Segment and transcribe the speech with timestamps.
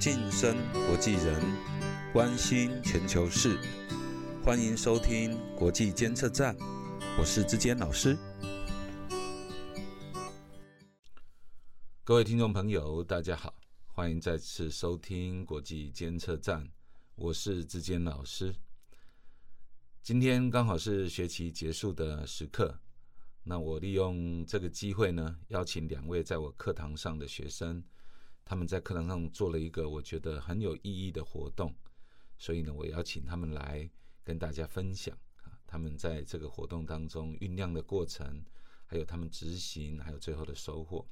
[0.00, 0.56] 晋升
[0.86, 1.42] 国际人，
[2.12, 3.58] 关心全球事，
[4.44, 6.56] 欢迎收听国际监测站，
[7.18, 8.16] 我是志坚老师。
[12.04, 13.52] 各位听众朋友，大家好，
[13.88, 16.70] 欢迎再次收听国际监测站，
[17.16, 18.54] 我是志坚老师。
[20.04, 22.78] 今天刚好是学期结束的时刻，
[23.42, 27.82] 那我利用这个机会呢，邀请两位在我课堂上的学生，
[28.48, 31.70] 他们在课堂上做了一个我觉得很有意义的活动，
[32.38, 33.86] 所以呢，我邀请他们来
[34.24, 38.42] 跟大家分享啊，他们在这个活动当中酝酿的过程，
[38.86, 41.06] 还有他们执行，还有最后的收获。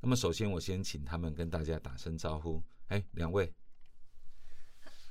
[0.00, 2.62] 那么，首先我先请他们跟大家打声招呼。
[2.86, 3.52] 哎，两位，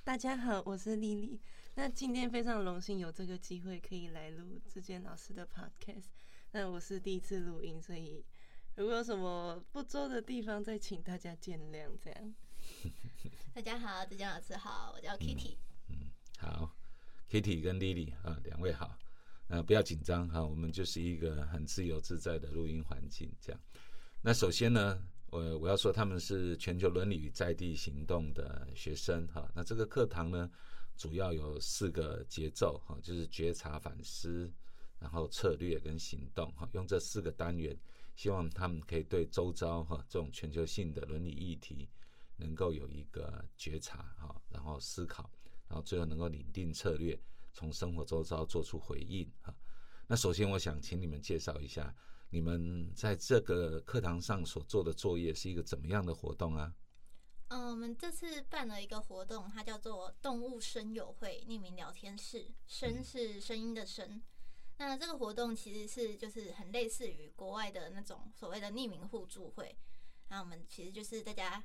[0.04, 1.40] 大家好，我是丽丽。
[1.76, 6.08] 那今天非常荣幸有这个机会可以来录志坚老师的 podcast。
[6.52, 8.26] 那我是第一次录音，所以
[8.76, 11.88] 如果有什么不周的地方，再请大家见谅。
[12.04, 12.34] 这样。
[13.54, 15.58] 大家好，志坚老师好，我叫 Kitty。
[15.90, 16.10] 嗯，
[16.40, 16.76] 好
[17.30, 18.98] ，Kitty 跟 Lily 啊，两位好。
[19.48, 23.62] 呃，不要紧张哈，我们就是一个很自由自在的录音环境，这样。
[24.24, 29.48] 那首先呢，我我要说他们是全球伦理与在地行动的学生哈。
[29.54, 30.50] 那这个课堂呢，
[30.98, 34.52] 主要有四个节奏哈，就是觉察、反思，
[34.98, 36.68] 然后策略跟行动哈。
[36.74, 37.78] 用这四个单元，
[38.16, 41.90] 希望他们可以对周遭哈这种全球性的伦理议题，
[42.38, 45.30] 能够有一个觉察哈，然后思考，
[45.68, 47.20] 然后最后能够拟定策略，
[47.54, 49.56] 从生活周遭做出回应哈。
[50.08, 51.96] 那首先，我想请你们介绍一下。
[52.30, 56.74] 你们在这个课堂上所做的作业是一个怎么样的活动啊？
[57.50, 64.24] 嗯，我们这次办了一个活动，它叫做“动物声友会”匿名聊天室，声是声音的声。
[64.88, 69.76] 那这个活动其实是就是很类似于国外的那种所谓的匿名互助会。
[70.30, 71.64] 那我们其实就是大家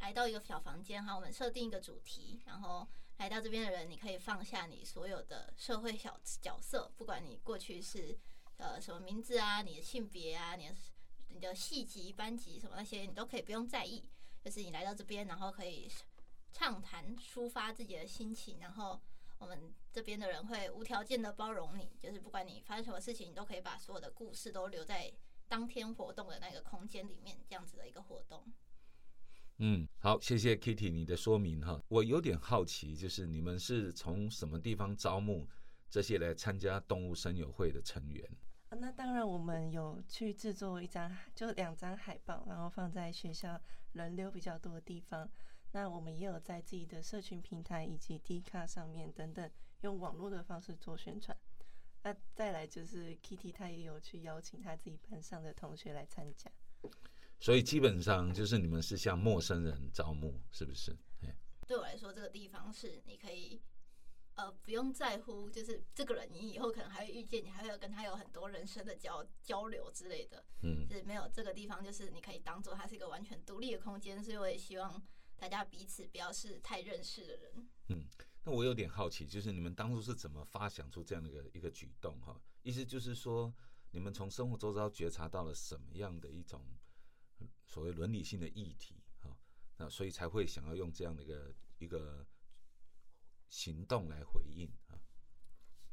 [0.00, 2.86] 来到一个小房间，哈，我们设定一个主题，然后
[3.18, 8.18] 来到这边的人，你可以放下你所有的社会小角色，不管你过去是。
[8.56, 9.62] 呃，什么名字啊？
[9.62, 10.54] 你的性别啊？
[10.54, 10.74] 你的
[11.30, 14.08] 你的系级、班级什么那些，你都可以不用在意。
[14.44, 15.90] 就是你来到这边，然后可以
[16.52, 19.02] 畅谈、抒发自己的心情，然后
[19.38, 21.96] 我们这边的人会无条件的包容你。
[21.98, 25.12] 就是不管你发生什么事情，你都可以把所有的故事都留在
[25.48, 28.44] 当天活动的那个空间里面，这样子的一个活动。
[29.58, 31.80] 嗯，好，谢谢 Kitty 你的说明哈。
[31.88, 35.48] 我有点好奇，就是你们是从什么地方招募？
[35.90, 38.28] 这些来参加动物声友会的成员
[38.70, 43.60] 那当然我们有去制作一张，就两张海报，然后放在学校
[43.92, 45.30] 人流比较多的地方。
[45.74, 51.36] 那我们也有在自己的社群平台以及 D 卡上面等等，用网络的方式做宣传。
[52.04, 56.48] 那再来就是 Kitty，他也有去邀请他自己班上的同学来参加。
[57.40, 60.96] 所以基本上就是你们是向陌生人招募，是不是？
[61.66, 63.60] 对我来说，这个地方是你可以。
[64.36, 70.44] 呃，不用在乎，就是这个人，你以后可能还会遇见，你还会有跟他有很多人生的交交流之类的。
[70.62, 74.20] 嗯，就是没有这个地方，就是你可以当做它是一个完全独立的空间。
[74.20, 75.00] 所以我也希望
[75.36, 77.68] 大家彼此不要是太认识的人。
[77.88, 78.06] 嗯，
[78.44, 82.20] 那我有点好奇，就是你们当初是怎么发想出这样的一个一个举动？
[82.20, 83.54] 哈，意思就是说，
[83.90, 86.64] 你们从生活周遭觉察到了什么样的一种
[87.66, 89.02] 所谓伦理性的议题？
[89.20, 89.36] 哈，
[89.76, 92.26] 那所以才会想要用这样的一个一个。
[93.50, 94.98] 行动来回应啊。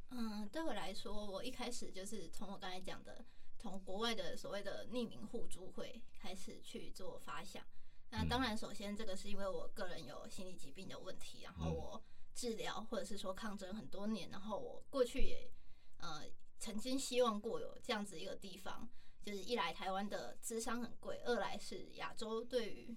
[0.09, 3.23] 嗯，对我来说，我一开始就是从我刚才讲的，
[3.59, 7.63] 从国外的所谓的匿名互助会开始去做发想。
[8.11, 12.03] 那当然，首先这个是因为我个人有心理疾病的问题，然后我
[12.35, 15.49] 治疗或者是说抗争很多年，然后我过去也
[15.97, 16.23] 呃
[16.59, 18.87] 曾经希望过有这样子一个地方，
[19.23, 22.95] 就是一来台湾的智商很贵，二来是亚洲对于。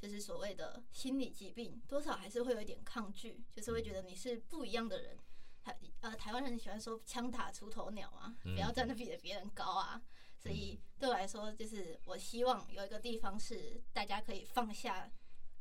[0.00, 5.16] 就是所谓的心理疾病，多少还是会有一点抗拒，就是会觉得你是不一样的人。
[5.62, 10.02] 台呃，台湾人喜欢说“枪打出头鸟”啊，不要站得比别人高啊。
[10.44, 15.10] 所以对我来说，就是我希望有一个地方是大家可以放下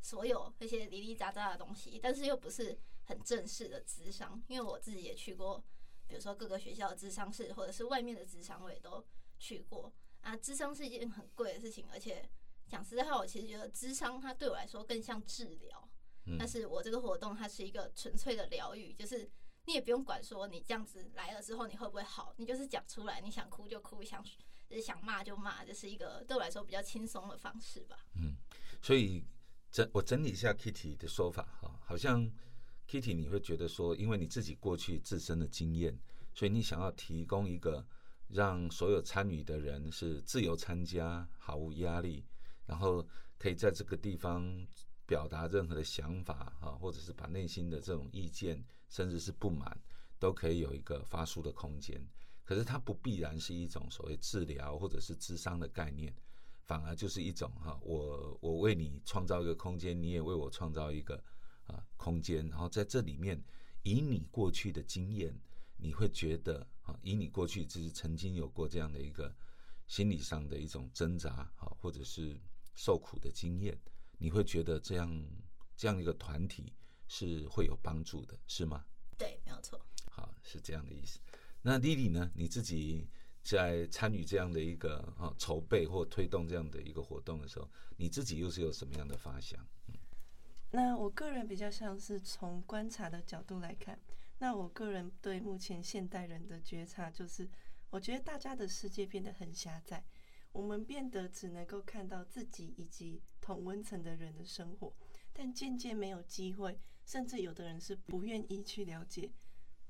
[0.01, 4.43] 所有那些零零杂杂的东西，但是又不是很正式的智商。
[4.47, 5.63] 因为我自己也去过，
[6.07, 9.03] 比如说各个学校的智商室，或者是外面的智商，我也都
[9.39, 9.91] 去过
[10.21, 10.35] 啊。
[10.37, 12.29] 智商是一件很贵的事情，而且。
[12.65, 15.87] 讲实在话，我其实觉得智商它对我来说更像治疗，
[16.39, 19.29] 但是我这个活动它是一个纯粹的疗愈，就是
[19.65, 24.37] 你也不用管说你这样子来了之后你会不会好，你就是讲出来，你想哭就哭，想就是
[24.81, 27.97] 想骂就骂，这是一个对我来说比较轻松的方式吧。
[28.15, 28.35] 嗯，
[28.81, 29.23] 所以
[29.71, 32.29] 整我整理一下 Kitty 的说法哈，好像
[32.87, 35.97] Kitty 你会觉得说，因为你自己过去自身的经验，
[36.33, 37.85] 所以你想要提供一个
[38.27, 42.25] 让所有参与的人是自由参加，毫无压力。
[42.65, 43.05] 然后
[43.37, 44.65] 可以在这个地方
[45.05, 49.77] 表达任何的想法哈，或者是把内心的这种意见，甚至是不满，
[50.17, 52.01] 都可以有一个发出的空间。
[52.43, 56.13] 可是它不必然是一种所谓治疗或者是智商的概念，
[56.65, 61.21] 反而就是一种哈，我我为你创造一个空间，你也为我创造一个
[61.65, 63.41] 啊空间，然后在这里面，
[63.83, 65.33] 以你过去的经验，
[65.77, 69.33] 你会觉得啊，以你过去就是曾经有过这样的一个
[69.87, 72.39] 心理上的一种挣扎啊，或者是
[72.75, 73.77] 受苦的经验，
[74.17, 75.25] 你会觉得这样
[75.75, 76.73] 这样一个团体
[77.07, 78.85] 是会有帮助的，是吗？
[79.17, 79.79] 对，没有错。
[80.09, 81.19] 好，是这样的意思。
[81.65, 82.29] 那丽丽呢？
[82.35, 83.07] 你自己
[83.41, 89.65] 在参与这样的一个啊筹备或推动这样的一个活动的时候，你自己又是有什么样的发想？
[90.71, 93.97] 那我个人比较像是从观察的角度来看，
[94.39, 97.49] 那我个人对目前现代人的觉察就是，
[97.89, 100.03] 我觉得大家的世界变得很狭窄，
[100.51, 104.93] 我们变得只能够看到自己以及同温层的人的生活，
[105.31, 109.31] 但渐渐没有机会，甚至有的人是不愿意去了解。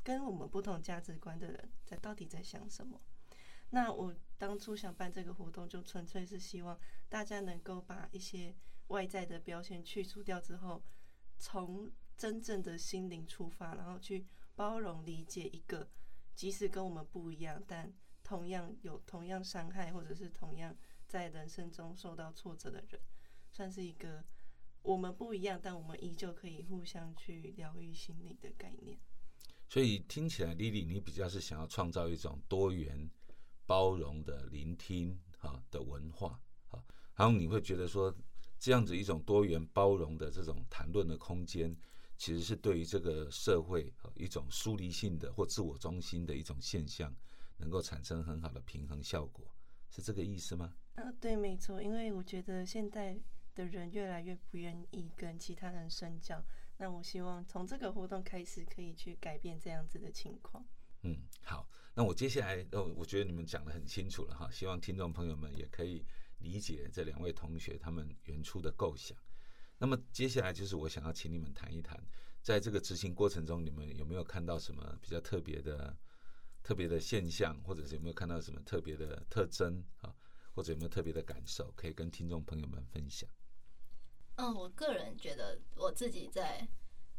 [0.04, 3.00] 跟我们不同价值观的人在到底在想什么？
[3.70, 6.80] 那我当初想办这个活动，就纯粹是希望
[7.10, 8.56] 大家能够把一些
[8.88, 10.84] 外在的标签去除掉之后，
[11.38, 15.90] 从真正的心灵出发，然后去包容理解一个
[16.36, 17.92] 即使跟我们不一样，但
[18.24, 20.76] 同样有同样伤害或者是同样
[21.08, 23.02] 在人生中受到挫折的人，
[23.52, 24.24] 算是一个
[24.84, 29.00] 我们不一样，但我们依旧可以互相去疗愈心灵的概念。
[29.74, 33.10] 所以听起来，丽丽，你比较是想要创造一种多元、
[33.66, 36.40] 包容的聆听哈的文化
[36.70, 36.78] 啊，
[37.16, 38.16] 然后你会觉得说，
[38.60, 41.76] 这样子一种多元包容的这种谈论的空间，
[42.18, 47.12] 其实是对于这个社会一种疏离性的或自我中心的一种现象，
[47.58, 49.44] 能够产生很好的平衡效果，
[49.90, 50.72] 是这个意思吗？
[50.94, 53.20] 啊，对，没错，因为我觉得现在
[53.56, 56.46] 的人越来越不愿意跟其他人深交。
[56.78, 60.66] 那我希望从这个活动开始，可以去改变这样子的情况。
[61.04, 66.06] 嗯，好，那我接下来，呃，我觉得你们讲的很清楚了哈，希望听众朋友们也可以
[66.40, 69.18] 理解这两位同学他们原初的构想。
[69.78, 72.02] 那么接下来就是我想要请你们谈一谈，
[72.42, 75.96] 在这个执行过程中，你们有没有看到什么比较特别的、
[76.64, 80.16] 特别的现象，或者是有没有看到什么特别的特征啊，
[80.54, 83.30] 或者有没有特别的感受，可以跟听众朋友们分享？
[84.36, 86.68] 嗯，我个人觉得我自己在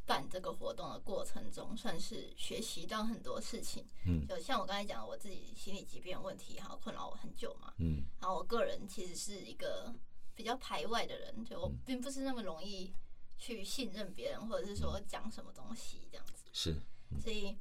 [0.05, 3.87] 办这个活动的过程中，算是学习到很多事情。
[4.06, 7.72] 嗯，就像我刚才讲，我自己心理疾病问题，哈，困扰我很久嘛。
[7.78, 9.94] 嗯，然后我个人其实是一个
[10.34, 12.93] 比较排外的人，就我并不是那么容易
[13.38, 16.44] 去信任别人，或者是说讲什么东西这样子。
[16.52, 16.75] 是，
[17.20, 17.56] 所以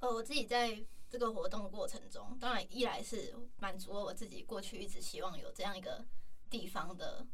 [0.00, 6.04] 呃，我自己在这个活动过程中，当然一来是满足了我自己过去一直希望有这样一个
[6.50, 7.24] 地方的。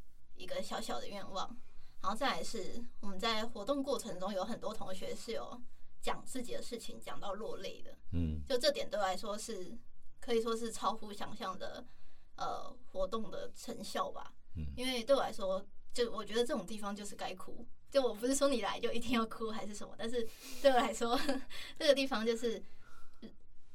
[0.41, 1.55] 一个小小的愿望，
[2.01, 5.61] 然后再来是我们在活动过程中有很多同学是有
[6.01, 9.77] 讲自己的事情，讲到落泪的，嗯，就这点对我来说是
[10.19, 11.85] 可以说是超乎想象的，
[12.37, 20.27] 呃，活动的成效吧，嗯，因为对我来说，就我觉得这种地方就是该哭，就我不是说你来就一定要哭还是什么，但是
[20.63, 21.21] 对我来说，
[21.79, 22.63] 这个地方就是。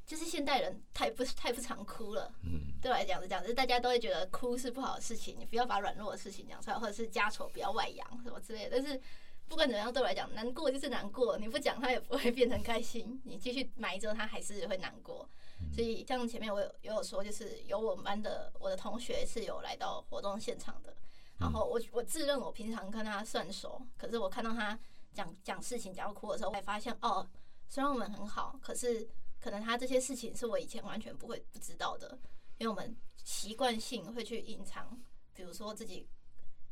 [0.05, 8.77] 就是现代人太不 太不常哭了，嗯，对我来讲是这样，就是大家都会觉得哭是不好的事情，你不要把软弱的事情讲出来，或者是家丑不要外扬什么之类的。
[8.79, 9.01] 但是
[9.47, 15.27] 不管怎么样，对我来讲，难过就是难过，你不讲他也不会变成开心，你继续埋着他还是会难过。
[15.73, 20.95] 所以像前面我有也有说，就是有我们班的我的同学是有来到活动现场的，
[21.39, 24.77] 然后我我自认我平常跟他算熟，可是我看到他
[25.13, 27.27] 讲讲事情讲到哭的时候，我才发现哦，
[27.69, 29.07] 虽然我们很好，可是。
[29.45, 32.17] 可能他这些事情是我以前完全不会不知道的，
[32.57, 34.99] 因为我们习惯性会去隐藏，
[35.35, 36.09] 比如说自己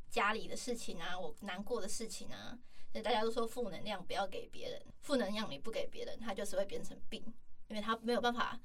[0.10, 2.58] 家里的事情啊，我难过的事情啊。
[2.92, 7.24] 所以大家都说负能量不要给别人，负能量你不给别人，他就是会变成病，
[7.68, 8.60] 因为他没有办法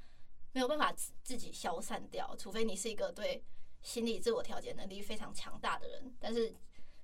[0.52, 0.90] 没有办法
[1.22, 3.44] 自己消散掉，除非你是一个对
[3.82, 6.16] 心理自我调节能力非常强大的人。
[6.18, 6.48] 但是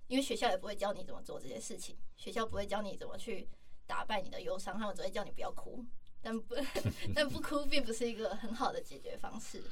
[0.06, 3.46] 因为学校也不会教你怎么做这些事情，学校不会教你怎么去
[3.86, 5.84] 打败你的忧伤，他们只会叫你不要哭。
[6.24, 6.54] 但不，
[7.14, 9.62] 但不哭并不是一个很好的解决方式。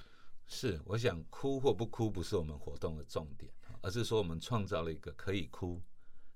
[0.46, 5.80] 是，我想哭或不哭不是我们活动的重点，而是说我们创造了一个可以哭、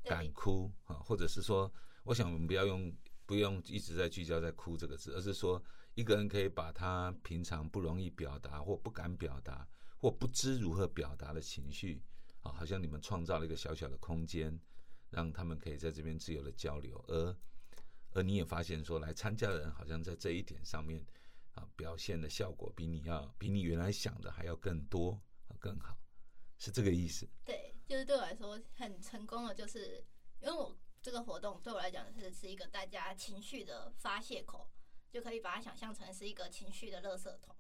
[0.03, 1.71] 敢哭啊，或者是说，
[2.03, 2.91] 我想我们不要用
[3.27, 5.63] 不用一直在聚焦在哭这个字，而是说
[5.95, 9.69] 一个人可以把他平常不容易表达或不敢表达
[9.99, 12.03] 或不知如何表达的情绪
[12.41, 14.59] 啊，好像你们创造了一个小小的空间，
[15.11, 17.37] 让他们可以在这边自由的交流，而。
[18.17, 21.05] 而你也发现说，来参加的人好像在这一点上面
[21.53, 25.99] 啊，表现的效果比你要比你原来想的还要更多啊，更好，
[26.57, 27.29] 是这个意思。
[27.45, 30.03] 对，就是对我来说很成功的，就是
[30.41, 34.67] 因为我这个活动对我来讲是是一个大家情绪的发泄口，
[35.11, 37.55] 就可以把它想象成是一个情绪的垃圾桶。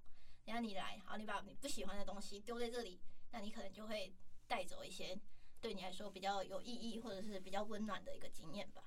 [0.46, 2.98] 然后你来，好，你把你不喜欢的东西丢在这里，
[3.30, 4.14] 那你可能就会
[4.46, 5.20] 带走一些
[5.60, 8.82] 对你来说比较有意义或者是比较温暖的一个经验吧。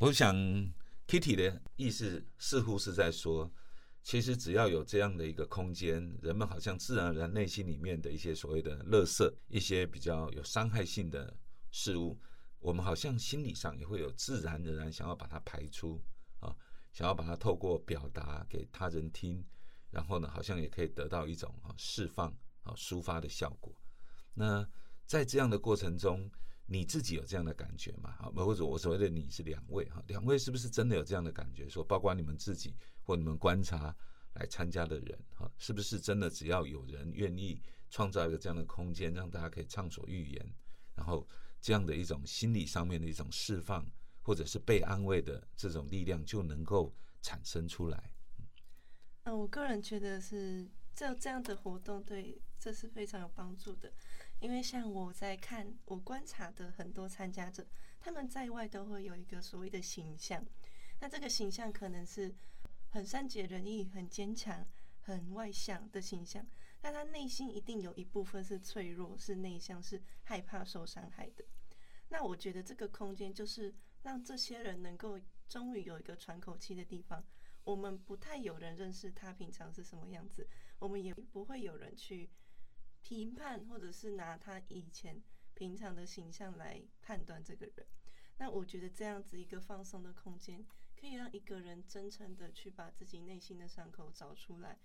[0.00, 0.32] 我想
[1.08, 3.52] Kitty 的意思似乎是在说，
[4.04, 11.36] 其实只要有这样的一个空间，人们好像自然而然内心里面的一些所谓的垃圾，一些比较有伤害性的
[11.72, 12.16] 事物，
[12.60, 16.00] 我们好像心理上也会有自然而然想要把它排出
[16.38, 16.54] 啊，
[16.92, 19.44] 想要把它透过表达给他人听，
[19.90, 22.30] 然后呢，好像也可以得到一种啊释放
[22.62, 23.74] 啊抒发的效果。
[24.34, 24.64] 那
[25.06, 26.30] 在这样的过程中，
[26.70, 28.14] 你自己有这样的感觉吗？
[28.18, 31.66] 好，或者我所谓的你是两位哈，两位是不是真的有这样的感觉？
[31.66, 33.96] 说包括你们自己或你们观察
[34.34, 37.58] 来参加的人哈，是不是真的只要有人愿意
[37.88, 40.54] 创造一个这样的空间，让大家可以畅所欲言，
[40.94, 41.26] 然后
[41.58, 48.12] 这样的一种心理上面的一种释放，或者是被安慰的这种力量就能够产生出来？
[49.24, 53.90] 嗯，我个人觉得是这这样的活动对这是非常有帮助的。
[54.40, 57.66] 因为像我在看，我观察的很多参加者，
[57.98, 60.46] 他们在外都会有一个所谓的形象，
[61.00, 62.32] 那这个形象可能是
[62.90, 64.64] 很善解人意、很坚强、
[65.00, 66.46] 很外向的形象，
[66.80, 71.44] 但他内心一定有一部分是脆弱、是内向、是害怕受伤害的。
[72.08, 75.18] 那我觉得这个空间就是让这些人能够
[75.48, 77.24] 终于有一个喘口气的地方。
[77.64, 82.30] 我们不太有人认识他平常是什么样子，我们也不会有人去。
[83.02, 85.22] 评判，或者是拿他以前
[85.54, 87.86] 平常的形象来判断这个人，
[88.36, 94.78] 那我觉得这样子一个放松的空间，可以让一个人真诚的去把自己内心的伤口找出来。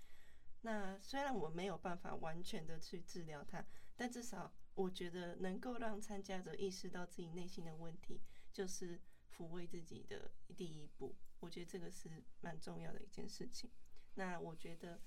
[0.61, 3.65] 那虽然我没有办法完全的去治疗他，
[3.95, 9.01] 但至少我觉得能够让参加者意识到自己内心的问题，就是
[9.35, 11.15] 抚慰自己的第一步。
[11.39, 13.69] 我觉得这个是蛮重要的一件事情。
[14.15, 15.01] 那我觉得。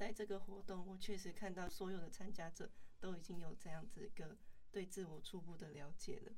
[0.00, 4.34] 在这个活动，我确实看到所有的参加者都已经有这样子一个
[4.72, 6.32] 对自我初步的了解了。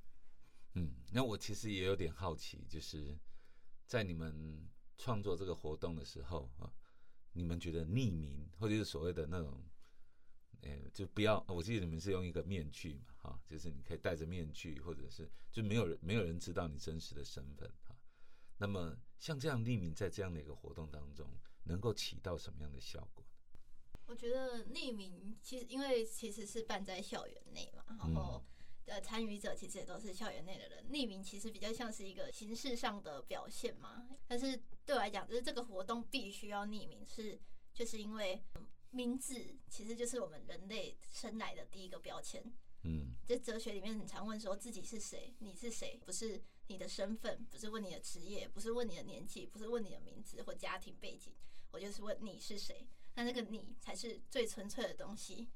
[0.74, 3.16] 嗯，那我其实也有点好奇，就是
[3.86, 6.74] 在你们创作这个活动的时候啊，
[7.34, 9.62] 你们觉得匿名或者是所谓的那种，
[10.62, 17.96] 呃，就不要，我记得你们是用一个面具嘛，哈，就是你可以戴着面具，或者是就没有人没有人知道你真实的身份哈。
[18.56, 23.24] 那么像这样匿名在这样的一个活动当中，能够起到什么样的效果？
[24.12, 28.44] 我觉得匿名其实，因为其实是办在校园内嘛，然后
[28.84, 34.06] 呃参与者其实也都是校园内的人，匿名其实比较像是一个形式上的表现嘛。
[34.28, 34.54] 但是
[34.84, 37.40] 对我来讲，就是这个活动必须要匿名，是
[37.72, 38.42] 就是因为
[38.90, 39.34] 名字
[39.70, 42.44] 其实就是我们人类生来的第一个标签。
[42.82, 51.32] 嗯，在哲学里面很常问说自己是谁，你是谁，不是你的身份，不是问你的职业，不是问你的年纪，不是问你的名字或家庭背景，
[51.70, 52.86] 我就是问你是谁。
[53.14, 55.48] 那那个你才是最纯粹的东西，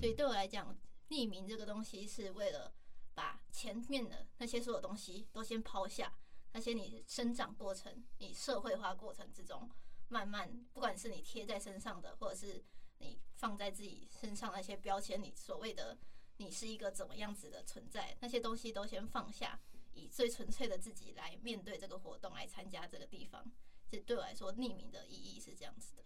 [0.00, 0.76] 所以对我来讲，
[1.08, 2.74] 匿名这个东西是为了
[3.14, 6.12] 把前面的那些所有东西都先抛下，
[6.52, 9.70] 那些你生长过程、你社会化过程之中，
[10.08, 12.64] 慢慢不管是你贴在身上的，或者是
[12.98, 15.96] 你放在自己身上那些标签，你所谓的
[16.38, 19.60] 你是一个怎么样子的存在，那些东西都先放下，
[19.92, 23.44] 以最纯粹的自己来面对这个活动，来参加这个地方。
[23.88, 26.02] 这对我来说，匿名的意义是这样子的。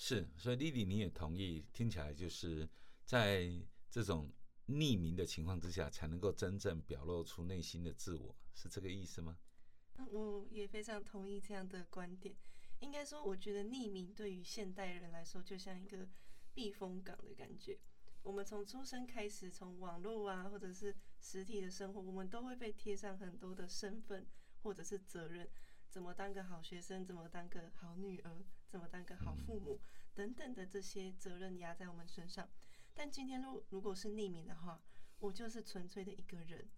[0.00, 2.68] 是，所以丽丽你也同意，听起来就是
[3.04, 3.50] 在
[3.90, 4.30] 这种
[4.68, 9.36] 匿名的情况之下，才能够真正表露出内心的自我，是这个意思吗？
[10.08, 12.32] 我也非常同意这样的观点。
[12.78, 16.08] 应该说，我觉得匿名对于现代人来说，就像一个
[16.54, 17.76] 避风港的感觉。
[18.22, 24.24] 我们从出生开始，从网络啊，或者是实体的生活，我们都会被贴上很多的身份
[24.62, 25.50] 或者是责任。
[25.90, 27.04] 怎么当个好学生？
[27.04, 28.44] 怎么当个好女儿？
[28.68, 29.80] 怎么当个好父母？
[30.14, 32.48] 等等的这些责任压在我们身上。
[32.94, 34.82] 但今天如如果是匿名的话，
[35.18, 36.68] 我就是纯粹的一个人。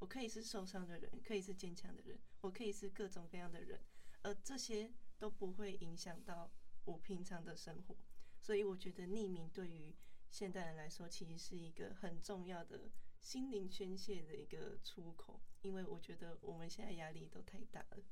[0.00, 3.80] 我可以是受伤的人，可以是坚强的人，我可以是各种各样的人，
[4.22, 6.50] 而这些都不会影响到
[6.84, 7.96] 我平常的生活。
[8.40, 9.94] 所以我觉得匿名对于
[10.30, 15.40] 现代人来说，其实是一个很重要的心灵宣泄的一个出口。
[15.62, 18.04] 因为我觉得我们现在压力都太大了。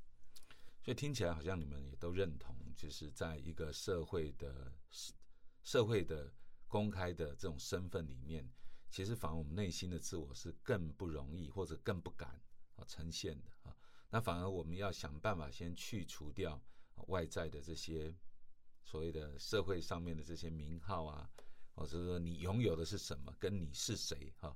[0.83, 5.13] 所以听起来好像你们也都认同，就是在一个社会的社
[5.63, 6.29] 社会的
[6.67, 8.51] 公开的这种身份里面，
[8.91, 12.29] 其实反而我们内心的自我是更不容易或者更不敢
[12.75, 13.73] 啊呈现的啊。
[14.09, 16.61] 那反而我们要想办法先去除掉
[17.07, 18.13] 外在的这些
[18.83, 21.29] 所谓的社会上面的这些名号啊，
[21.75, 24.53] 或者说你拥有的是什么，跟你是谁哈，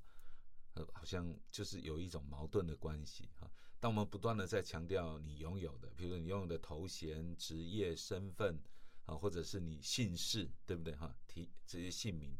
[0.73, 3.49] 呃，好像就是有一种矛盾的关系哈。
[3.79, 8.59] 当我们不断的在强调你拥有的，比如说你拥有的头衔、职业、身份
[9.05, 11.15] 啊，或者是你姓氏，对不对哈？
[11.27, 12.35] 提这些姓名，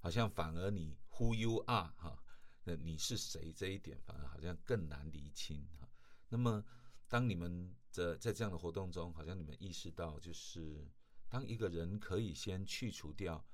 [0.00, 2.20] 好像反而你 Who you are 哈，
[2.64, 5.88] 那你是谁这一点，反而好像更难厘清哈。
[6.28, 6.64] 那么，
[7.08, 10.88] 当你们的在这样的活动中，好像你们意识到，就是
[11.28, 13.44] 当一个人可以先去除掉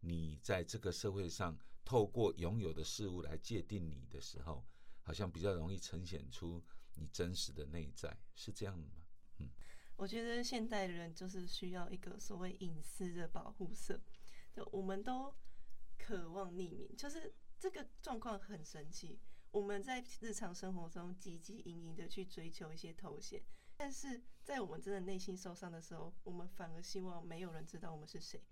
[0.00, 4.66] 你在这个社会上透过拥有的事物来界定你的时候，
[5.02, 6.64] 好像比较容易呈现出。
[6.96, 9.04] 你真实的内在是这样的吗？
[9.38, 9.48] 嗯，
[9.96, 14.00] 我觉得现代人就是需要一个所谓隐私的保护色，
[14.52, 15.34] 就我们都
[15.98, 19.20] 渴望匿名，就是这个状况很神奇。
[19.50, 23.42] 我们在日常生活中汲汲营营的去追求一些头衔，
[23.76, 28.42] 但是在我们真的内心受伤的时候，我们反而希望没有人知道我们是谁，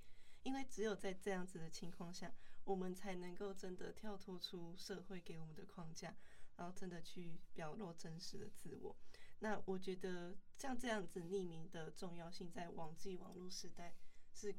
[0.42, 2.32] 因为只有在这样子的情况下，
[2.64, 6.16] 我们才能够真的跳脱出社会给我们的框架。
[6.56, 8.96] 然后真的去表露真实的自我，
[9.40, 13.94] 那我觉得像这样子匿名的重要性，在网际网络时代
[14.32, 14.54] 是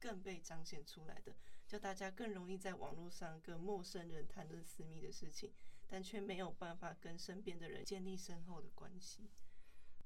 [0.00, 1.34] 更被彰显出来的。
[1.66, 5.52] 就大家更容易在网络上跟陌生人谈论私密的事情，
[5.86, 9.30] 但却没有办法跟身边的人建立深厚的关系。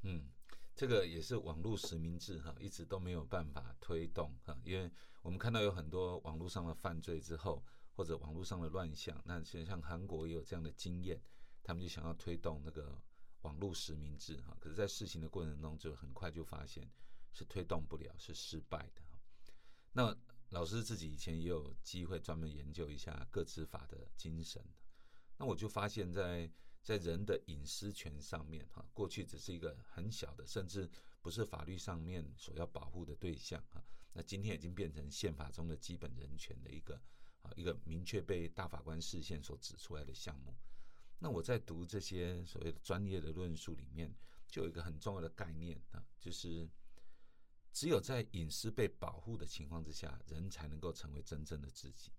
[0.02, 0.28] 嗯，
[0.74, 4.90] 这个也是网络实名制哈，一直都没有办法推动哈，因为
[5.22, 7.64] 我们看到有很多网络上的犯罪之后。
[7.98, 11.20] 或者网络上的乱象，那其实像韩国也有这样的经验，
[11.64, 12.96] 他们就想要推动那个
[13.40, 16.88] 网络实名制哈，可是，在试行的过程中，就很快就发现
[17.32, 19.02] 是推动不了，是失败的。
[19.92, 20.16] 那
[20.50, 24.64] 老师自己以前也有机会专门研究一下个资法的精神，
[25.36, 26.48] 那我就发现，在
[26.84, 30.88] 在人的隐私权上面哈，过去只是一个很小的，甚至
[31.20, 37.02] 不是法律上面所要保护的对象哈，那今天已经变成宪法中的基本人权的一个。
[37.42, 40.54] 啊，一个明确被大法官视线所指出来的项目。
[41.20, 44.14] 那我在读这些所谓的专业的论述里面，
[44.46, 46.68] 就有一个很重要的概念啊，就是
[47.72, 52.12] 只有在隐私被保护的情况之下，人才能够成为真正的自己。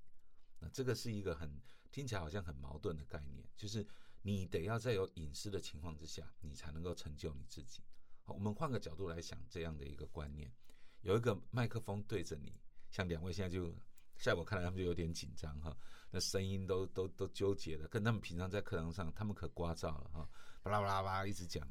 [0.60, 3.88] 那这个是一个很听起来好像很矛盾的概念，就是
[4.22, 7.82] 你得要在有隐私的情况之下，你才能够成就你自己。
[8.24, 10.54] 好，我们换个角度来想这样的一个观念：
[11.02, 12.60] 有一个麦克风对着你，
[12.92, 13.74] 像两位现在就。
[14.20, 15.76] 在我看来，他们就有点紧张哈，
[16.12, 20.30] 那声音都都都纠结了，跟他们平常在课堂上，他们可聒噪了哈，
[20.62, 21.66] 巴拉巴拉巴拉一直讲，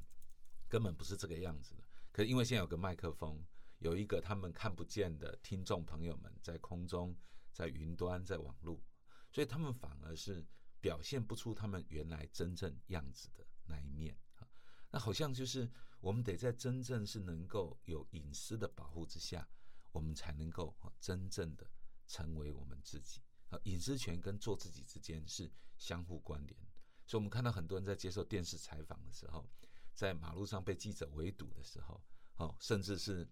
[0.66, 1.84] 根本不是这个样子的。
[2.10, 3.44] 可因为现在有个麦克风，
[3.78, 7.14] 有一个他们看不见的听众朋友们在空中、
[7.52, 8.82] 在云端、在网络，
[9.30, 10.44] 所以他们反而是
[10.80, 14.48] 表现不出他们原来真正样子的那一面啊。
[14.90, 19.46] 那好像就是我们得在真正是能够有隐私的保护之下，
[19.92, 21.70] 我们才能够真正的。
[22.08, 26.58] 成为我们自己啊，隐私权跟做自己之间是相互关联。
[27.06, 29.48] 所以，我们看到很多人在接受电视采访的时候，
[29.94, 32.02] 在马路上被记者围堵的时候，
[32.36, 33.26] 哦，甚至是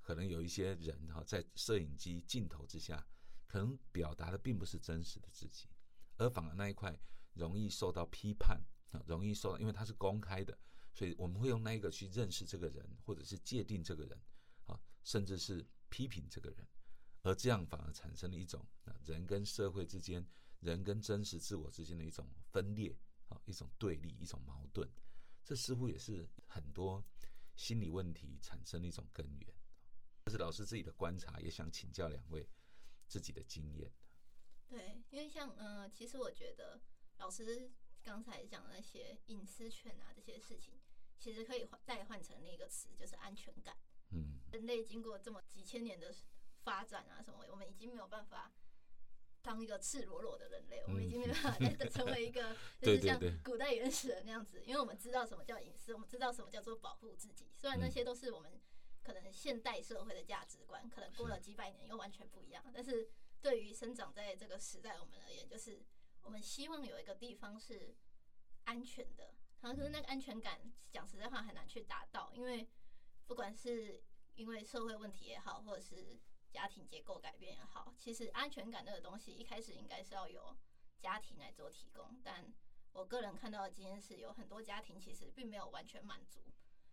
[0.00, 3.06] 可能有一些人哈，在摄影机镜头之下，
[3.46, 5.68] 可能表达的并不是真实的自己，
[6.16, 6.96] 而反而那一块
[7.34, 8.60] 容易受到批判
[8.92, 10.56] 啊，容易受到，因为它是公开的，
[10.92, 14.20] 所以我们会用那一个去认识这个人，或者是界定这个人
[14.66, 16.66] 啊，甚至是批评这个人。
[17.26, 20.24] 而这样反而产生了一种啊，人跟社会之间、
[20.60, 22.96] 人跟真实自我之间的一种分裂
[23.28, 24.88] 啊，一种对立、一种矛盾。
[25.42, 27.04] 这似乎也是很多
[27.56, 29.54] 心理问题产生的一种根源。
[30.26, 32.48] 这是老师自己的观察，也想请教两位
[33.08, 33.90] 自己的经验。
[34.68, 36.80] 对，因为像呃，其实我觉得
[37.18, 37.72] 老师
[38.04, 40.74] 刚才讲的那些隐私权啊这些事情，
[41.18, 43.76] 其实可以代换成那个词，就是安全感。
[44.10, 46.14] 嗯，人类经过这么几千年的。
[46.66, 47.46] 发展啊，什么？
[47.48, 48.50] 我们已经没有办法
[49.40, 57.46] 当一个赤裸裸的人类，我们已经没有办法成为一个 就是像古代原始人那样子，因为我们知道什么叫隐私，我们知道什么叫做保护自己。
[57.54, 58.60] 虽然那些都是我们
[59.04, 62.64] 可能现代社会的价值观，可能过了几百年又完全不一样。
[62.74, 63.08] 但是
[63.40, 65.80] 对于生长在这个时代我们而言，就是
[66.22, 67.94] 我们希望有一个地方是
[68.64, 69.32] 安全的。
[69.62, 72.68] 可是那个安全感，讲实在话很难去达到，因为
[73.26, 74.02] 不管是
[74.34, 76.18] 因为社会问题也好，或者是
[76.56, 80.56] 家庭结构改变也好，其实安全感这个东西一开始应该是要由
[80.98, 82.18] 家庭来做提供。
[82.24, 82.50] 但
[82.92, 86.40] 我个人看到的经验是，有很多家庭其实并没有完全满足。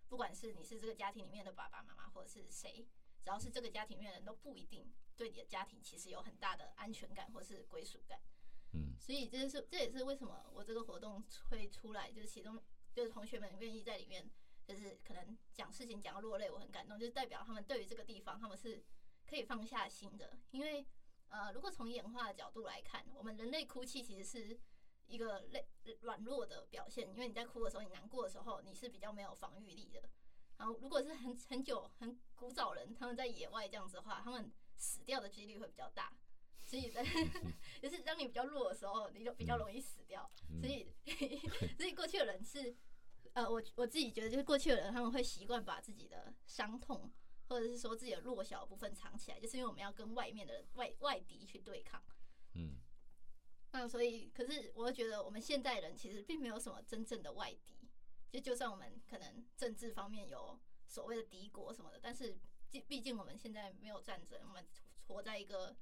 [0.10, 2.86] 不管是你是这个家庭里面的爸爸妈妈，或者是谁，
[3.24, 8.20] 只要是这个家庭里面的人都不一定对你的家庭其实有很大的安全感或是归属感。
[8.74, 12.62] 嗯，所以这是这也是为什么我这个活动会出来，就是其中
[12.94, 14.30] 就是同学们愿意在里面，
[14.68, 18.84] 就是可能讲事情讲到落泪，我很感动，就是代表他们对于这个地方他们是。
[19.34, 20.86] 可以放下心的，因为
[21.30, 24.60] 呃，如果从演化的角度来看，我们人类哭泣其实是
[25.08, 25.68] 一个类
[26.02, 30.08] 软弱的表现，因为你在哭的时候，你难过的时候，你是比较没有防御力的。
[30.58, 36.16] 然后如果是很很久很古早人，他们在野外这样子的话，他们死掉的几率会比较大。
[36.64, 37.04] 所以在
[37.82, 40.30] 就是当你比较弱的时候，你就比较容易死掉。
[40.62, 40.94] 所以
[41.76, 42.76] 所以过去的人是
[43.34, 47.12] 呃，我我自己觉得就是过去的人他们会习惯把自己的伤痛
[47.48, 52.02] 或者是说自己的弱小部分藏起来，就是因为我们要跟外面的外外敌去对抗。
[52.54, 52.78] 嗯。
[53.72, 57.90] 那所以，可是我觉得我们现代人其实并没有什么真正的外敌，
[58.30, 62.38] 就就算我们可能政治方面有所谓的敌国什么的，但是
[62.70, 64.64] 毕毕竟我们现在没有战争，我们
[65.08, 65.76] 活在一个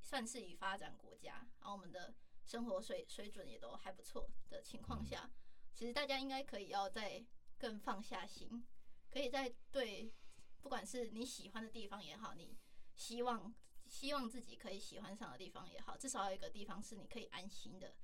[0.00, 5.28] 算是已发展国家，然后我们的生活水水准也都还不错的情况下，
[5.74, 7.24] 其实大家应该可以要再
[7.58, 8.64] 更放下心，
[9.10, 10.12] 可以在对
[10.62, 12.56] 不管是你喜欢的地方也好，你
[12.94, 13.54] 希望。
[13.88, 17.94] 希望自己可以喜欢上的地方也好，至少有一个地方是你可以安心的。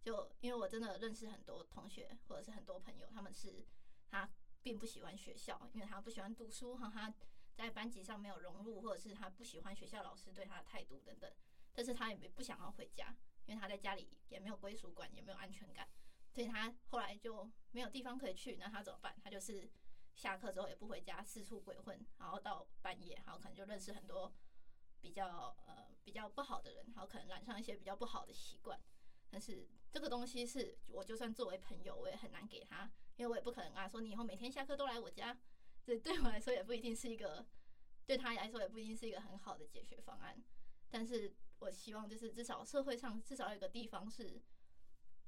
[0.00, 3.66] 就因为我真的认识很多同学或者是很多朋友，他们是
[4.08, 4.26] 他
[4.62, 7.14] 并不喜欢学校，因为他不喜欢读书哈，他
[7.54, 11.30] 在班级上没有融入，或者是他不喜欢学校老师对他的态度等等。
[11.74, 15.86] 但是他也没不想要回家，因为他在家里也没有归属感，也没有安全感，
[16.32, 18.56] 所以他后来就没有地方可以去。
[18.56, 19.14] 那他怎么办？
[19.22, 19.70] 他就是
[20.14, 24.32] 下课之后也不回家，四处鬼混，然后到半夜，然后可能就认识很多。
[25.00, 28.80] 比较呃比较不好的人，然后可能染上一些比较不好的习惯，
[29.30, 35.38] 但是这个东西是我就算作为朋友，我也很难给他，因为我也不可能跟他说你以后每天下课都来我家，
[35.84, 37.46] 这对我来说也不一定是一个，
[38.06, 40.42] 对他来说也不一定是一个很好的解决方案。
[40.88, 44.40] 但是我希望就是至少社会上至少有个地方是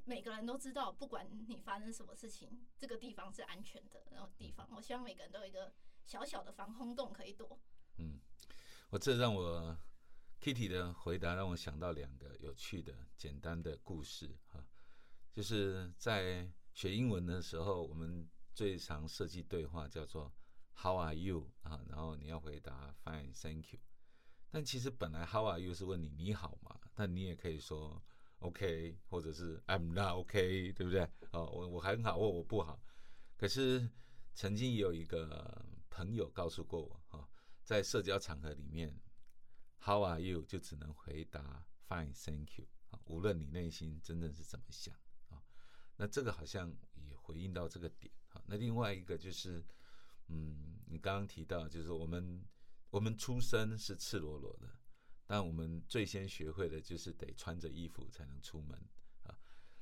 [0.06, 5.74] 每个人都知道，不管你发生什么事情，这个地方是安全的，然后地方，我希望每个人都有一个
[6.06, 7.60] 小小的防空洞可以躲。
[7.98, 8.20] 嗯。
[8.90, 9.76] 我这让我
[10.40, 14.64] Kitty 的回答让我想到两个有趣的简单的故事哈，
[15.32, 20.32] 就是在学英文的时候，我们最常设计对话叫做
[20.76, 23.80] How are you 啊，然后你要回答 Fine Thank you，
[24.50, 28.00] 但其实本来 How are you 是问你你好嘛，但你也可以说
[28.40, 31.02] OK 或者是 I'm not OK，对不对？
[31.32, 32.80] 哦，我我很好或我不好，
[33.36, 33.90] 可是
[34.34, 37.28] 曾经有一个朋友告诉过我哈。
[37.64, 38.96] 在社交场合里面
[39.80, 40.44] ，How are you？
[40.44, 42.66] 就只能回答 Fine，Thank you。
[42.90, 44.94] 啊，无论你内心真正是怎么想
[45.30, 45.42] 啊，
[45.96, 48.40] 那这个好像也回应到这个点啊。
[48.46, 49.66] 那另外一个就是，
[50.28, 52.46] 嗯，你刚刚提到，就是我们
[52.90, 54.68] 我们出生是赤裸裸的，
[55.26, 58.80] 但我们最先学会的就是得穿着衣服才能出门
[59.24, 59.36] 啊。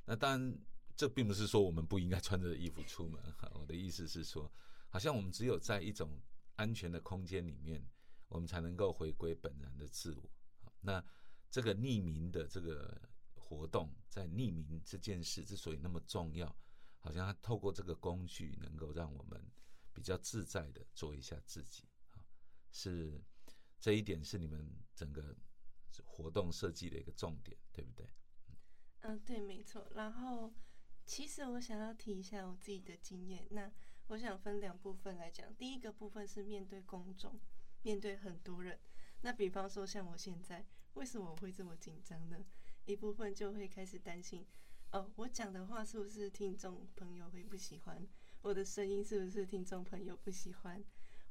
[0.07, 0.59] 那当然，
[0.96, 3.50] 这并不是说我们不应该穿着衣服出门哈。
[3.54, 4.50] 我的意思是说，
[4.88, 6.18] 好像我们只有在一种
[6.57, 7.87] 安全的空间里面，
[8.28, 10.30] 我们才能够回归本然的自我。
[10.80, 11.04] 那
[11.50, 13.00] 这个匿名的这个
[13.35, 16.57] 活动，在匿名这件事之所以那么重要，
[16.98, 19.44] 好像它透过这个工具，能够让我们
[19.92, 21.88] 比较自在的做一下自己。
[22.11, 22.22] 啊，
[22.70, 23.22] 是
[23.85, 25.37] 这一点是你们整个
[26.03, 28.09] 活动设计的一个重点，对不对？
[29.03, 29.87] 嗯，对，没错。
[29.94, 30.55] 然后，
[31.05, 33.47] 其实我想要提一下我自己的经验。
[33.51, 33.70] 那
[34.07, 37.38] 我想分两部分来讲，第一个部分是面对公众，
[37.83, 38.81] 面对很多人。
[39.20, 42.42] 那比方说像我现在，为什么我会这么紧张呢？
[42.87, 44.47] 一部分就会开始担心，
[44.92, 48.09] 哦，我讲的话是不是听众朋友会不喜欢？
[48.40, 50.83] 我的声音是不是听众朋友不喜欢？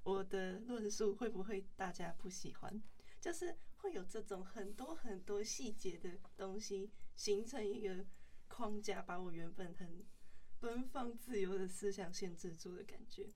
[0.03, 2.81] 我的论述会不会大家不喜欢？
[3.19, 8.05] 就是会有这种很多很多细节的东西形成一个
[8.47, 10.05] 框架，把我原本很。
[10.59, 13.27] 奔放自由的思想限制住的感觉。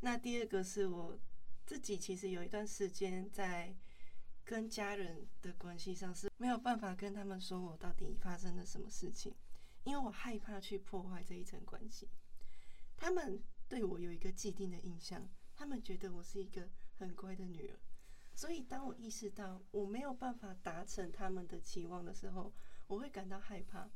[0.00, 1.18] 那第二个是我
[1.64, 3.74] 自己，其实有一段时间在
[4.44, 9.34] 跟家人的关系上是没有办法跟他们说我到底发生了什么事情，
[9.84, 12.06] 因为我害怕去破坏这一层关系。
[12.98, 15.26] 他们对我有一个既定的印象，
[15.58, 16.68] 他们觉得我是一个
[17.00, 17.76] 很乖的女儿，
[18.32, 22.54] 所以当我意识到我没有办法达成他们的期望的时候，
[22.86, 23.90] 我会感到害怕。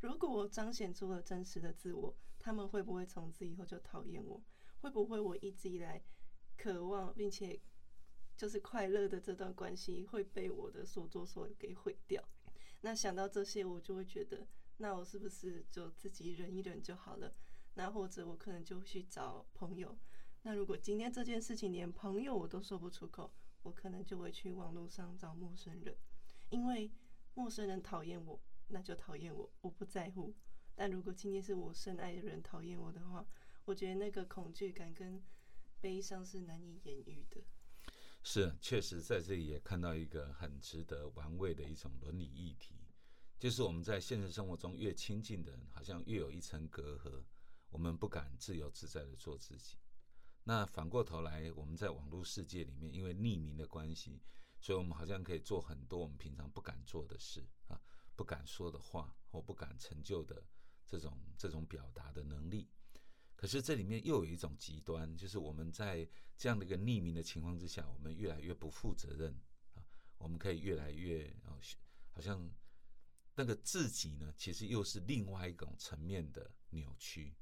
[0.00, 4.44] 如果我彰显出了真实的自我，他们会不会从此以后就讨厌我？
[4.80, 6.04] 会不会我一直以来
[6.54, 7.58] 渴望并且
[8.36, 12.22] 就是快乐的这段关系会被我的所作所为给毁掉？
[12.82, 17.32] 那想到这些，我就会觉得，那我是不是就自己忍一忍就好了？
[17.72, 19.96] 那或者我可能就去找朋友。
[20.46, 25.96] 那如果今天这件事情连朋友我都说不出口，我可能就会去网络上找陌生人，
[26.50, 26.88] 因为
[27.34, 28.40] 陌生人讨厌我。
[28.68, 30.32] 那就讨厌我，我不在乎。
[30.76, 33.26] 但如果今天是我深爱的人讨厌我的话，
[33.64, 35.20] 我觉得那个恐惧感跟
[35.80, 37.42] 悲伤是难以言喻的。
[38.22, 42.76] 是，确实在这里也看到一个很值得玩味的一种伦理议题，
[43.36, 47.24] 就是我们在现实生活中越亲近的人，好像越有一层隔阂，
[47.68, 49.76] 我们不敢自由自在的做自己。
[50.48, 54.22] 那反过头来，我们在网络世界里面，因为匿名的关系，
[54.60, 57.80] 所以我们好像可以做很多我们平常不敢做的事啊，
[58.14, 60.40] 不敢说的话，或不敢成就的
[60.86, 62.70] 这种这种表达的能力。
[63.34, 69.36] 可是这里面又有一种极端，就是我们在这样的一个匿名的情况之下，我们越来越不负责任
[69.74, 69.82] 啊，
[70.16, 71.58] 我们可以越来越啊，
[72.12, 72.48] 好像
[73.34, 77.34] 那个自己呢，其实又是另外一种层面的扭曲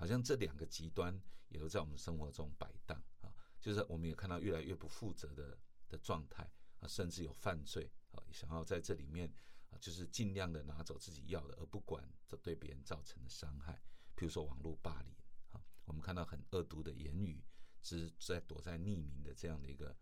[0.00, 5.58] 好像这两个极端也都在我们生活中摆荡啊，就是我们也看到越来越不负责的
[5.90, 9.30] 的状态啊，甚至有犯罪啊，想要在这里面
[9.68, 13.78] 啊，就是尽量的拿走自己要的，而不管这对别人造成的伤害。
[14.14, 15.14] 比如说网络霸凌
[15.50, 17.44] 啊，我们看到很恶毒的言语，
[17.82, 19.94] 只在躲在匿名的这样的一个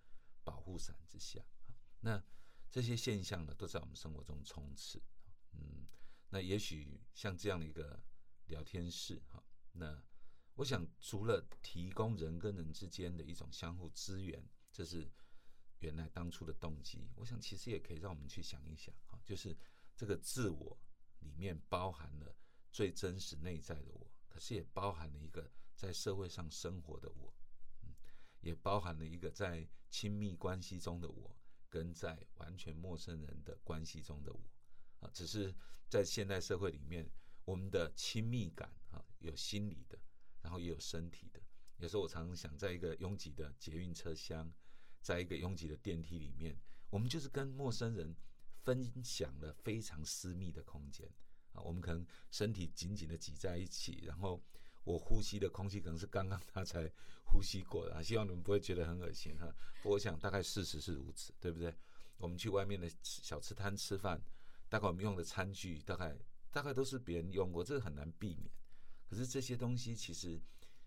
[0.45, 1.75] 保护伞之下啊。
[1.99, 2.23] 那
[2.71, 5.03] 这些现象呢，都在我们生活中充斥。
[5.55, 5.89] 嗯，
[6.29, 8.01] 那也许像这样的一个
[8.47, 9.43] 聊天室哈，
[9.79, 10.03] 那
[10.55, 15.11] 我想除了提供人跟人之间的一种相互支援，这是
[15.79, 17.09] 原来当初的动机。
[17.17, 19.57] 我想其实也可以让我们去想一想哈，就是
[19.97, 20.79] 这个自我
[21.21, 22.35] 里面包含了。
[22.71, 27.35] 最真实内在的我，可是也包含了一个在社会上生活的我，
[27.83, 27.95] 嗯，
[28.41, 31.35] 也包含了一个在亲密关系中的我，
[31.71, 34.41] 跟在完全陌生人的关系中的我，
[35.01, 35.53] 啊，只是
[35.89, 37.11] 在现代社会里面，
[37.45, 38.71] 我们的亲密感，
[39.21, 39.99] 有心理的，
[40.43, 41.41] 然后也有身体的。
[41.79, 44.53] 有时候我常常想，在一个拥挤的捷运车厢，
[45.01, 46.57] 在一个拥挤的电梯里面，
[46.91, 48.15] 我们就是跟陌生人
[48.65, 51.09] 分享了非常私密的空间。
[51.53, 54.43] 啊，我们可能身体紧紧的挤在一起，然后
[54.85, 56.91] 我呼吸的空气可能是刚刚他才
[57.25, 58.03] 呼吸过的啊。
[58.03, 59.55] 希望你们不会觉得很恶心哈。
[59.85, 61.75] 我想大概事实是如此，对不对？
[62.17, 64.21] 我们去外面的小吃摊吃饭，
[64.69, 66.17] 大概我们用的餐具大概
[66.51, 68.51] 大概都是别人用过，这个很难避免。
[69.09, 70.41] 可是这些东西其实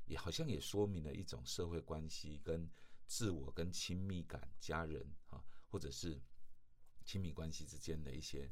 [0.05, 2.69] 也好像也说明了一种社会关系跟
[3.07, 6.21] 自我跟亲密感、家人啊，或者是
[7.03, 8.51] 亲密关系之间的一些。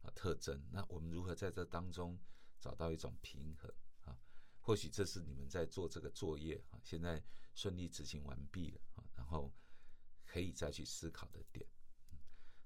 [0.00, 0.64] 啊，特征。
[0.70, 2.16] 那我们如何在这当中
[2.60, 3.68] 找到一种平衡
[4.04, 4.16] 啊？
[4.60, 7.20] 或许这是你们在做这个作业啊，现在
[7.52, 9.52] 顺利执行完毕了啊，然后
[10.24, 11.66] 可以再去思考的点。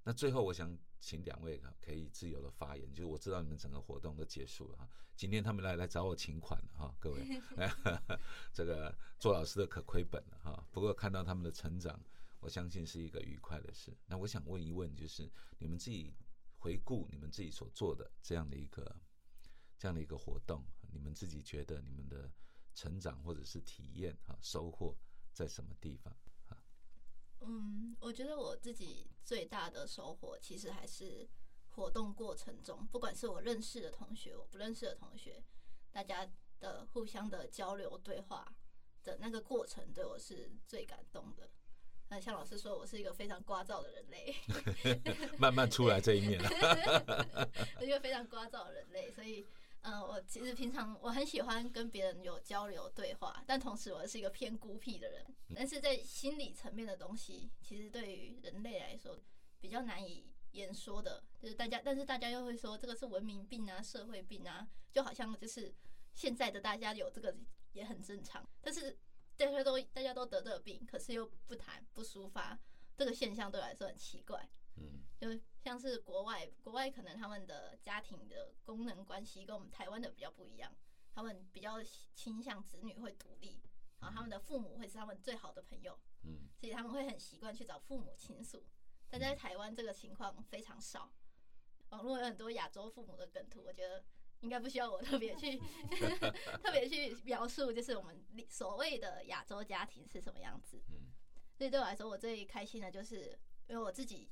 [0.04, 2.92] 那最后，我想请两位啊，可以自由的发言。
[2.92, 7.40] 就是我知道你们整个活动都结束了哈，今天他们来来找我请款了哈，各位，
[8.52, 10.66] 这个做老师的可亏本了哈。
[10.70, 12.00] 不过看到他们的成长，
[12.40, 13.96] 我相信是一个愉快的事。
[14.06, 16.14] 那我想问一问，就是你们自己。
[16.64, 18.96] 回顾你们自己所做的这样的一个
[19.76, 22.30] 这样的一个活动，你们自己觉得你们的
[22.72, 24.96] 成长或者是体验哈收获
[25.32, 26.31] 在什么地方啊？
[27.46, 31.28] 嗯，我觉得我自己最大的收获其实还是
[31.68, 35.42] 活动过程中，不管是我认识的同学，我不认识的同学，
[35.90, 36.28] 大家
[36.60, 38.54] 的互相的交流对话
[39.02, 41.48] 的那个过程，对我是最感动的。
[42.08, 44.36] 那像老师说，我是一个非常聒噪的人类，
[45.40, 46.50] 慢慢出来这一面了。
[47.80, 49.46] 一个非常聒噪的人类，所以，
[49.82, 55.24] 嗯，我其实平常我很喜欢跟别人有交流对话，但同时我是一个偏孤僻的人。
[55.54, 59.18] 但是在心理层面的东西，其实对于人类来说
[59.60, 65.74] 比较难以言说的，就是大家，但是大家又会说这个是文明病啊，社会病啊，就好像就是
[66.14, 67.36] 现在的大家有这个
[67.72, 68.98] 也很正常，但是。
[69.34, 72.56] 大家都大家都得这个病，可是又不谈不抒发，
[72.94, 74.48] 这个现象对我来说很奇怪。
[74.76, 80.74] 嗯，就像是国外，国外可能他们的家庭的功能关系跟我们台湾的比较不一样，
[81.12, 81.82] 他们比较
[82.14, 83.60] 倾向子女会独立，
[84.00, 85.98] 然后他们的父母会是他们最好的朋友。
[86.24, 88.64] 嗯，所以他们会很习惯去找父母倾诉。
[89.08, 91.12] 但在台湾这个情况非常少，
[91.90, 94.04] 网络有很多亚洲父母的梗图，我觉得。
[94.42, 95.56] 应该不需要我特别去
[96.64, 100.82] 特别去描述，就是我们所谓的亚洲家庭是什么样子。
[100.88, 101.12] 嗯，
[101.56, 104.28] 所以对我来说，我最开心的就是因为我自己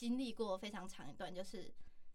[0.00, 1.70] 经历过非常长一段，就是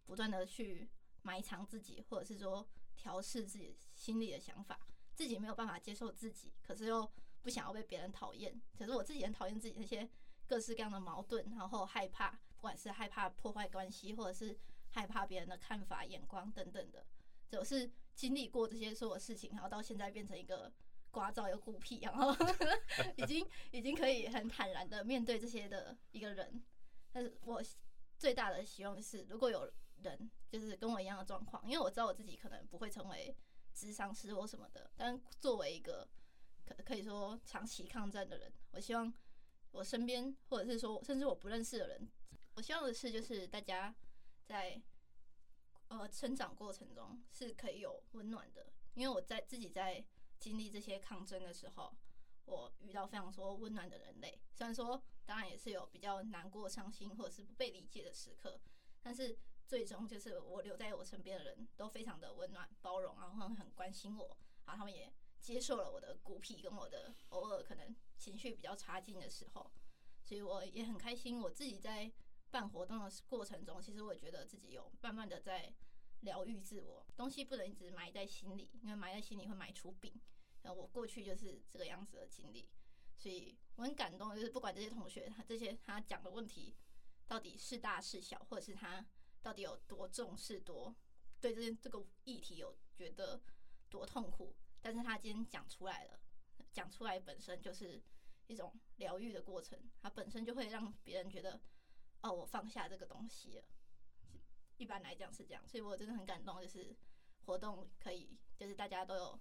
[0.08, 0.90] 不断的去
[1.22, 4.80] 埋藏自己，或者是说调试自己心里的想法，
[5.14, 7.08] 自己没有办法接受自己，可是又
[7.44, 8.60] 不想要被别人讨厌。
[8.76, 10.10] 可是我自己很讨厌自己那些
[10.48, 14.58] 各式各样的矛盾，然后害怕，不管是害怕破坏关系，或者是
[14.90, 17.06] 害怕别人的看法、眼光等等的。
[17.48, 20.74] 就是经历过这些所有事情，然后到现在变成一个
[21.12, 22.36] 聒噪又孤僻，然后
[23.16, 26.64] 已经已经可以很坦然的面对这些的一个人。
[27.16, 27.64] 但是我
[28.18, 29.72] 最大的希望是，如果有
[30.04, 33.34] 人就是跟我一样的状况，因为我知道我自己可能不会成为
[33.74, 36.06] 智商师或什么的，但作为一个
[36.66, 39.14] 可可以说长期抗战的人，我希望
[39.72, 42.12] 我身边或者是说甚至我不认识的人，
[42.56, 43.96] 我希望的是就是大家
[44.44, 44.82] 在。
[45.88, 50.04] 呃成长过程中是可以有温暖的，因为我在自己在
[50.40, 51.96] 经历这些抗争的时候，
[52.46, 54.40] 我遇到非常多温暖的人类。
[54.54, 58.60] 虽然说当然也是有比较难过、伤心或者是不被理解的时刻，
[59.02, 69.72] 但是最终就是我留在我身边的人都非常的温暖、包容，然后很关心我，然后他们也接受了我的孤僻跟我的偶尔可能情绪比较差劲的时候，
[70.24, 71.40] 所以我也很开心。
[71.40, 72.12] 我自己在
[72.52, 75.74] 办活动的过程中，其实我也觉得自己有慢慢的在
[76.22, 80.14] 疗愈自我，东西不能一直埋在心里，因为埋在心里会埋出病。
[80.66, 82.68] 然后我过去就是这个样子的经历，
[83.16, 86.76] 所以我很感动，就是不管这些同学他这些他讲的问题
[87.28, 89.06] 到底是大是小，或者是他
[89.44, 90.96] 到底有多重视多
[91.40, 93.40] 对这件这个议题有觉得
[93.92, 96.20] 多痛苦，但是他今天讲出来了，
[96.74, 98.02] 讲出来本身就是
[98.48, 101.62] 一种疗愈的过程，他本身就会让别人觉得
[102.22, 103.64] 哦，我放下这个东西了。
[104.78, 106.96] 一般来讲是这样，所以我真的很感动，就是
[107.46, 109.40] 活动可以，就是大家都有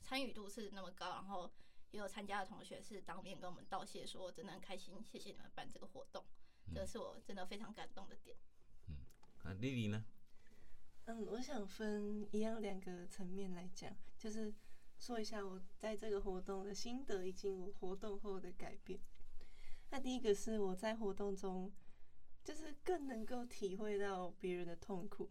[0.00, 1.50] 参与度是那么高，然后
[1.90, 6.24] 也有参加的同学是当面跟我们道谢，说真的很开心，谢谢你们办这个活动，
[6.74, 8.36] 这是我真的非常感动的点。
[8.88, 8.96] 嗯，
[9.44, 10.04] 啊，丽丽呢？
[11.06, 14.52] 嗯，我想分一样两个层面来讲，就是
[14.98, 19.00] 说一下我在这个活动的心得，以及我活动后的改变。
[19.90, 21.72] 那第一个是我在活动中。
[22.42, 25.30] 就是更能够体会到别人的痛苦。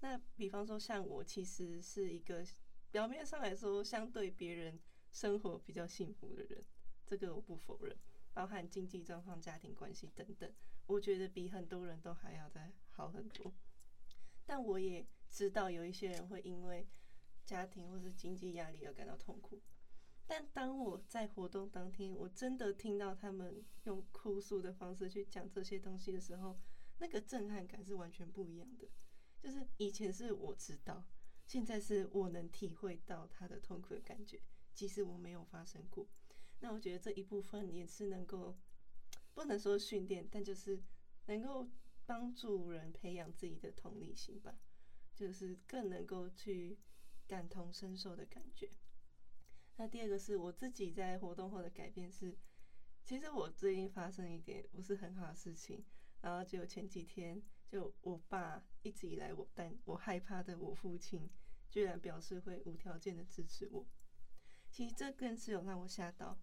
[0.00, 2.44] 那比方说，像我其实是一个
[2.90, 4.78] 表面上来说相对别人
[5.12, 6.64] 生活比较幸福的人，
[7.06, 7.96] 这个我不否认，
[8.32, 10.52] 包含经济状况、家庭关系等等，
[10.86, 13.52] 我觉得比很多人都还要再好很多。
[14.44, 16.88] 但我也知道有一些人会因为
[17.44, 19.60] 家庭或是经济压力而感到痛苦。
[20.26, 26.58] 但当我在活动当天，我真的听到他们用哭诉的方式去讲这些东西的时候，
[26.98, 28.88] 那个震撼感是完全不一样的。
[29.40, 31.04] 就是以前是我知道，
[31.50, 34.40] 现在是我能体会到他的痛苦的感觉，
[34.72, 36.06] 即使我没有发生过。
[36.60, 38.56] 那我觉得这一部分也是能够，
[39.34, 40.80] 不能说训练，但就是
[41.26, 41.68] 能够
[42.06, 44.60] 帮助人培养自己的同理心吧，
[45.12, 46.78] 就是更能够去
[47.26, 48.70] 感同身受的感觉。
[49.74, 52.38] 那第二个是我自己在活动后的改变是，
[53.02, 55.84] 其实我最近发生一点不是很好的事情，
[56.20, 61.28] 然后就前几天，就我爸一直以来我但我害怕的我父亲，
[61.70, 63.86] 居然表示会无条件的支持我，
[64.70, 66.38] 其实这更是有让我吓到，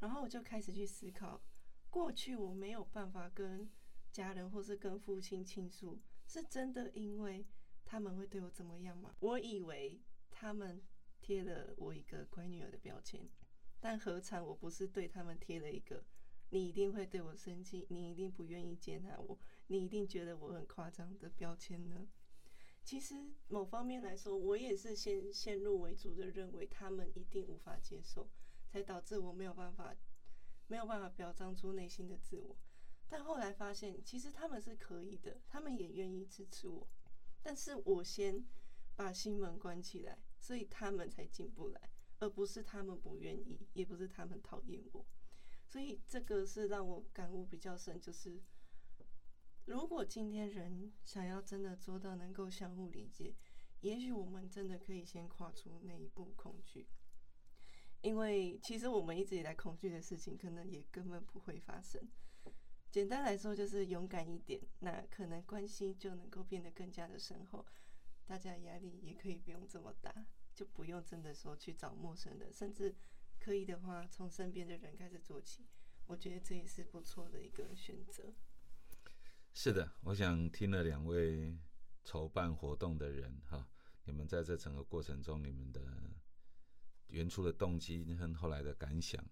[0.00, 1.40] 然后我就开始去思考，
[1.88, 3.70] 过去我没有办法跟
[4.10, 7.46] 家人或是跟父亲倾诉，是真的因为
[7.84, 9.14] 他们会对我怎么样吗？
[9.20, 10.82] 我以为他们。
[11.26, 13.26] 贴了我一个乖女儿的标签，
[13.80, 16.04] 但何尝我不是对他们贴了一个
[16.50, 22.06] 你一定会对我生气，你一定不愿意接纳我，你一定觉得我很夸张的标签呢？
[22.84, 23.14] 其实
[23.48, 28.28] 某方面来说，我也是先先入为主的认为他们一定无法接受，
[28.68, 29.96] 才导致我没有办法
[30.66, 32.56] 没有办法表彰出内心的自我。
[33.08, 36.86] 但后来发现，其实他们是可以的，他们也愿意支持我，
[37.42, 38.44] 但是我先
[38.94, 40.18] 把心门关起来。
[40.36, 45.06] 所以他们才进不来，而不是他们不愿意，也不是他们讨厌我。
[45.66, 48.38] 所以这个是让我感悟比较深，就是
[49.66, 53.34] 如果今天人想要真的做到能够相互理解，
[53.80, 56.86] 也许我们真的可以先跨出那一步恐惧，
[58.02, 62.00] 因为其实我们一直以来恐惧的事情，可能也根本不会发生。
[62.90, 67.64] 简单来说，就是勇敢一点，那可能关系就能够变得更加的深厚。
[68.26, 72.94] 大家压力也可以不用这么大，就不用真的说去找陌生人，甚至
[73.40, 75.66] 可以的话，从身边的人开始做起。
[76.06, 78.34] 我觉得这也是不错的一个选择。
[79.56, 81.56] 是的，我想听了两位
[82.04, 83.66] 筹办活动的人哈，
[84.02, 85.80] 你们在这整个过程中，你们的
[87.06, 89.24] 原初的动机和后来的感想，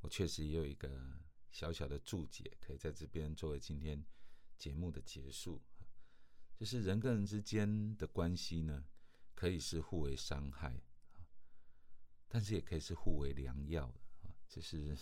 [0.00, 4.04] 我确实也有一个小小的注解，可以在这边作为今天
[4.58, 5.62] 节目的结束。
[6.56, 8.84] 就是人跟人之间的关系呢，
[9.36, 11.22] 可以是互为伤害啊，
[12.26, 13.86] 但是也可以是互为良药
[14.22, 14.34] 啊。
[14.48, 14.98] 就是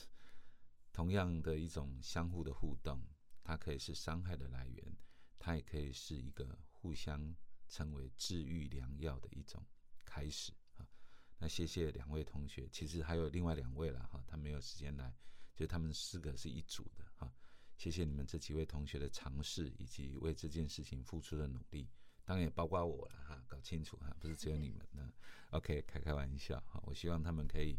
[0.92, 3.02] 同样的一种相互的互动，
[3.46, 4.96] 它可以是伤害的来源，
[5.38, 7.32] 它也可以是一个互相
[7.68, 9.64] 称为治愈良药的一种
[10.04, 10.84] 开始啊。
[11.38, 15.14] 那谢谢两位同学，其实还有另外两位了哈，他没有时间来，
[15.54, 17.32] 就他们四个是一组的哈。
[17.76, 21.88] 谢谢你们这几位同学的尝试，以及为这件事情付出的努力，
[22.24, 23.44] 当然也包括我了哈。
[23.46, 25.12] 搞清楚哈，不是只有你们呢。
[25.50, 26.82] OK，开开玩笑哈。
[26.82, 27.76] 我希望他们可以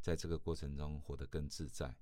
[0.00, 1.94] 在这个过程中活得更自在，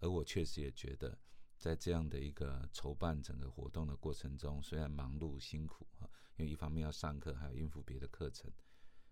[0.00, 1.18] 而我确实也觉得
[1.58, 8.52] 在这样的一个筹办整个活动的过程中，虽然忙碌辛苦啊，因为一方面要上课，还要应付别的课程，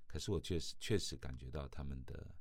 [0.06, 2.34] 可是我确实确实感觉到他们的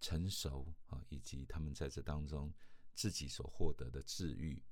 [0.00, 2.52] 成熟啊，以及他们在这当中
[2.94, 4.62] 自己所获得的治愈，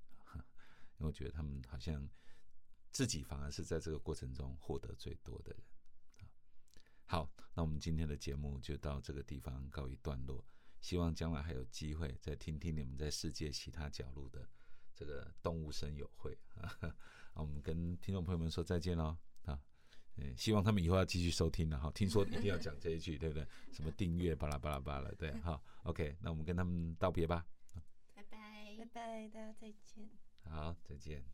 [0.98, 2.08] 因为我觉得他们好像
[2.92, 5.62] 自己反而是在这个过程中获得最多的人。
[7.04, 10.46] 好，那我们今天的节目就到这个地方告一段落。
[10.80, 14.48] 希望将来还有机会再听听你们在世界其他角落的
[14.94, 16.94] 这个动物声友会 啊。
[17.34, 19.58] 我们跟听众朋友们说再见喽啊！
[20.16, 21.90] 嗯，希望他们以后要继续收听了哈。
[21.94, 23.46] 听说一定要讲这一句，对不对？
[23.72, 27.46] 什么订阅巴拉巴拉巴拉，对，好，OK，那我们跟他们道别吧。
[28.14, 30.10] 拜拜，拜拜，大家再见。
[30.42, 31.24] 好，再见。